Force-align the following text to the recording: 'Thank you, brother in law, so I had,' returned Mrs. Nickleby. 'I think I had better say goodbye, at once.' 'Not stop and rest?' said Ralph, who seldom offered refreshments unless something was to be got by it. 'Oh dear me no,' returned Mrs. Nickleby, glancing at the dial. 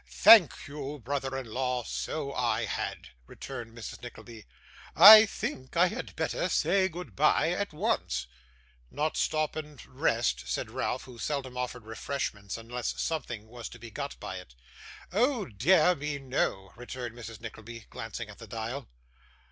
'Thank 0.07 0.67
you, 0.67 0.97
brother 0.97 1.37
in 1.37 1.45
law, 1.45 1.83
so 1.83 2.33
I 2.33 2.65
had,' 2.65 3.09
returned 3.27 3.77
Mrs. 3.77 4.01
Nickleby. 4.01 4.45
'I 4.95 5.27
think 5.27 5.77
I 5.77 5.89
had 5.89 6.15
better 6.15 6.49
say 6.49 6.87
goodbye, 6.89 7.51
at 7.51 7.71
once.' 7.71 8.25
'Not 8.89 9.15
stop 9.15 9.55
and 9.55 9.79
rest?' 9.85 10.47
said 10.47 10.71
Ralph, 10.71 11.03
who 11.03 11.19
seldom 11.19 11.55
offered 11.55 11.85
refreshments 11.85 12.57
unless 12.57 12.99
something 12.99 13.45
was 13.47 13.69
to 13.69 13.77
be 13.77 13.91
got 13.91 14.19
by 14.19 14.37
it. 14.37 14.55
'Oh 15.13 15.45
dear 15.45 15.93
me 15.93 16.17
no,' 16.17 16.71
returned 16.75 17.15
Mrs. 17.15 17.39
Nickleby, 17.39 17.81
glancing 17.91 18.27
at 18.27 18.39
the 18.39 18.47
dial. 18.47 18.89